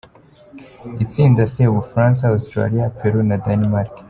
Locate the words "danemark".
3.45-3.91